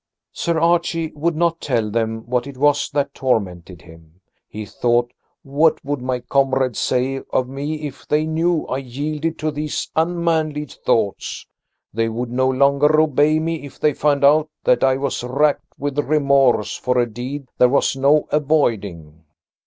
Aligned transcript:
Sir 0.31 0.59
Archie 0.59 1.11
would 1.13 1.35
not 1.35 1.61
tell 1.61 1.91
them 1.91 2.21
what 2.25 2.47
it 2.47 2.57
was 2.57 2.89
that 2.89 3.13
tormented 3.13 3.83
him. 3.83 4.19
He 4.47 4.65
thought: 4.65 5.13
"What 5.43 5.85
would 5.85 6.01
my 6.01 6.21
comrades 6.21 6.79
say 6.79 7.21
of 7.29 7.47
me 7.47 7.85
if 7.85 8.07
they 8.07 8.25
knew 8.25 8.65
I 8.65 8.79
yielded 8.79 9.37
to 9.37 9.51
these 9.51 9.91
unmanly 9.95 10.65
thoughts? 10.65 11.45
They 11.93 12.09
would 12.09 12.31
no 12.31 12.49
longer 12.49 12.99
obey 12.99 13.37
me 13.37 13.63
if 13.63 13.79
they 13.79 13.93
found 13.93 14.23
out 14.23 14.49
that 14.63 14.83
I 14.83 14.97
was 14.97 15.23
racked 15.23 15.77
with 15.77 15.99
remorse 15.99 16.75
for 16.75 16.97
a 16.97 17.07
deed 17.07 17.45
there 17.59 17.69
was 17.69 17.95
no 17.95 18.27
avoiding." 18.31 19.25